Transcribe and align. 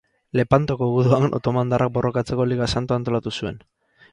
Lepantoko 0.37 0.87
guduan 0.93 1.27
otomandarrak 1.39 1.93
borrokatzeko 1.99 2.49
Liga 2.53 2.71
Santua 2.77 2.99
antolatu 3.03 3.35
zuen. 3.43 3.63